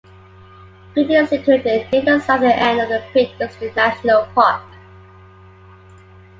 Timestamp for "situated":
1.29-1.87